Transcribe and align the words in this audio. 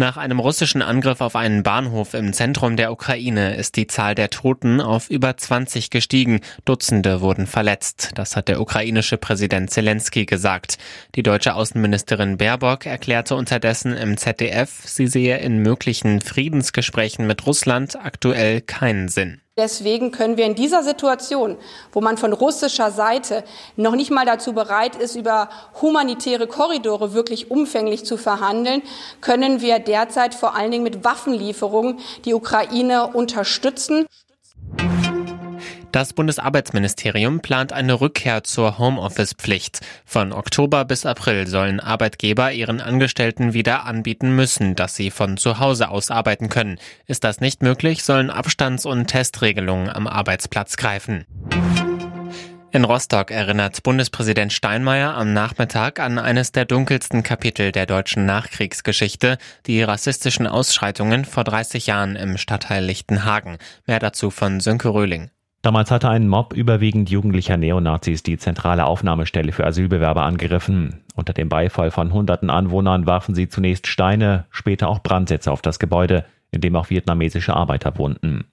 Nach 0.00 0.16
einem 0.16 0.38
russischen 0.38 0.80
Angriff 0.80 1.20
auf 1.20 1.34
einen 1.34 1.64
Bahnhof 1.64 2.14
im 2.14 2.32
Zentrum 2.32 2.76
der 2.76 2.92
Ukraine 2.92 3.56
ist 3.56 3.74
die 3.74 3.88
Zahl 3.88 4.14
der 4.14 4.30
Toten 4.30 4.80
auf 4.80 5.10
über 5.10 5.36
20 5.36 5.90
gestiegen. 5.90 6.38
Dutzende 6.64 7.20
wurden 7.20 7.48
verletzt. 7.48 8.12
Das 8.14 8.36
hat 8.36 8.46
der 8.46 8.60
ukrainische 8.60 9.16
Präsident 9.16 9.70
Zelensky 9.70 10.24
gesagt. 10.24 10.78
Die 11.16 11.24
deutsche 11.24 11.56
Außenministerin 11.56 12.36
Baerbock 12.36 12.86
erklärte 12.86 13.34
unterdessen 13.34 13.92
im 13.92 14.16
ZDF, 14.16 14.70
sie 14.84 15.08
sehe 15.08 15.38
in 15.38 15.58
möglichen 15.58 16.20
Friedensgesprächen 16.20 17.26
mit 17.26 17.44
Russland 17.44 17.96
aktuell 17.96 18.60
keinen 18.60 19.08
Sinn. 19.08 19.40
Deswegen 19.58 20.12
können 20.12 20.36
wir 20.36 20.46
in 20.46 20.54
dieser 20.54 20.84
Situation, 20.84 21.56
wo 21.92 22.00
man 22.00 22.16
von 22.16 22.32
russischer 22.32 22.92
Seite 22.92 23.42
noch 23.74 23.96
nicht 23.96 24.12
mal 24.12 24.24
dazu 24.24 24.52
bereit 24.52 24.94
ist, 24.94 25.16
über 25.16 25.48
humanitäre 25.82 26.46
Korridore 26.46 27.12
wirklich 27.12 27.50
umfänglich 27.50 28.06
zu 28.06 28.16
verhandeln, 28.16 28.82
können 29.20 29.60
wir 29.60 29.80
derzeit 29.80 30.36
vor 30.36 30.54
allen 30.54 30.70
Dingen 30.70 30.84
mit 30.84 31.02
Waffenlieferungen 31.02 31.98
die 32.24 32.34
Ukraine 32.34 33.08
unterstützen. 33.08 34.06
Das 35.90 36.12
Bundesarbeitsministerium 36.12 37.40
plant 37.40 37.72
eine 37.72 38.00
Rückkehr 38.00 38.44
zur 38.44 38.78
Homeoffice-Pflicht. 38.78 39.80
Von 40.04 40.32
Oktober 40.32 40.84
bis 40.84 41.06
April 41.06 41.46
sollen 41.46 41.80
Arbeitgeber 41.80 42.52
ihren 42.52 42.82
Angestellten 42.82 43.54
wieder 43.54 43.86
anbieten 43.86 44.36
müssen, 44.36 44.74
dass 44.74 44.96
sie 44.96 45.10
von 45.10 45.38
zu 45.38 45.58
Hause 45.58 45.88
aus 45.88 46.10
arbeiten 46.10 46.50
können. 46.50 46.78
Ist 47.06 47.24
das 47.24 47.40
nicht 47.40 47.62
möglich, 47.62 48.04
sollen 48.04 48.28
Abstands- 48.28 48.84
und 48.84 49.06
Testregelungen 49.06 49.88
am 49.88 50.06
Arbeitsplatz 50.06 50.76
greifen. 50.76 51.24
In 52.70 52.84
Rostock 52.84 53.30
erinnert 53.30 53.82
Bundespräsident 53.82 54.52
Steinmeier 54.52 55.14
am 55.14 55.32
Nachmittag 55.32 56.00
an 56.00 56.18
eines 56.18 56.52
der 56.52 56.66
dunkelsten 56.66 57.22
Kapitel 57.22 57.72
der 57.72 57.86
deutschen 57.86 58.26
Nachkriegsgeschichte, 58.26 59.38
die 59.66 59.82
rassistischen 59.82 60.46
Ausschreitungen 60.46 61.24
vor 61.24 61.44
30 61.44 61.86
Jahren 61.86 62.14
im 62.14 62.36
Stadtteil 62.36 62.84
Lichtenhagen. 62.84 63.56
Mehr 63.86 64.00
dazu 64.00 64.30
von 64.30 64.60
Sönke 64.60 64.90
Röhling. 64.90 65.30
Damals 65.62 65.90
hatte 65.90 66.08
ein 66.08 66.28
Mob 66.28 66.52
überwiegend 66.52 67.10
jugendlicher 67.10 67.56
Neonazis 67.56 68.22
die 68.22 68.38
zentrale 68.38 68.86
Aufnahmestelle 68.86 69.52
für 69.52 69.66
Asylbewerber 69.66 70.22
angegriffen. 70.22 71.02
Unter 71.16 71.32
dem 71.32 71.48
Beifall 71.48 71.90
von 71.90 72.12
hunderten 72.12 72.48
Anwohnern 72.48 73.06
warfen 73.06 73.34
sie 73.34 73.48
zunächst 73.48 73.88
Steine, 73.88 74.46
später 74.50 74.88
auch 74.88 75.02
Brandsätze 75.02 75.50
auf 75.50 75.60
das 75.60 75.80
Gebäude, 75.80 76.24
in 76.52 76.60
dem 76.60 76.76
auch 76.76 76.90
vietnamesische 76.90 77.54
Arbeiter 77.54 77.98
wohnten. 77.98 78.44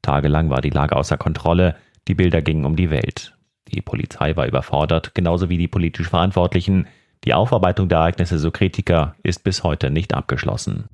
Tagelang 0.00 0.48
war 0.48 0.60
die 0.60 0.70
Lage 0.70 0.94
außer 0.96 1.16
Kontrolle, 1.16 1.74
die 2.06 2.14
Bilder 2.14 2.40
gingen 2.40 2.66
um 2.66 2.76
die 2.76 2.90
Welt. 2.90 3.36
Die 3.72 3.80
Polizei 3.80 4.36
war 4.36 4.46
überfordert, 4.46 5.14
genauso 5.14 5.48
wie 5.48 5.58
die 5.58 5.68
politisch 5.68 6.08
Verantwortlichen. 6.08 6.86
Die 7.24 7.34
Aufarbeitung 7.34 7.88
der 7.88 7.98
Ereignisse, 7.98 8.38
so 8.38 8.50
Kritiker, 8.50 9.16
ist 9.22 9.42
bis 9.42 9.64
heute 9.64 9.90
nicht 9.90 10.14
abgeschlossen. 10.14 10.84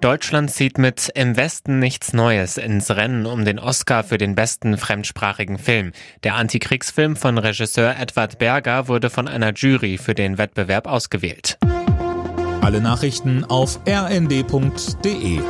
Deutschland 0.00 0.52
zieht 0.52 0.78
mit 0.78 1.10
Im 1.16 1.36
Westen 1.36 1.80
nichts 1.80 2.12
Neues 2.12 2.56
ins 2.56 2.90
Rennen 2.90 3.26
um 3.26 3.44
den 3.44 3.58
Oscar 3.58 4.04
für 4.04 4.16
den 4.16 4.36
besten 4.36 4.78
fremdsprachigen 4.78 5.58
Film. 5.58 5.90
Der 6.22 6.36
Antikriegsfilm 6.36 7.16
von 7.16 7.36
Regisseur 7.36 7.96
Edward 7.98 8.38
Berger 8.38 8.86
wurde 8.86 9.10
von 9.10 9.26
einer 9.26 9.52
Jury 9.52 9.98
für 9.98 10.14
den 10.14 10.38
Wettbewerb 10.38 10.86
ausgewählt. 10.86 11.58
Alle 12.60 12.80
Nachrichten 12.80 13.44
auf 13.44 13.80
rnd.de 13.88 15.40